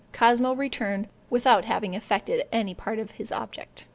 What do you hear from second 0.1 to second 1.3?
Cosmo returned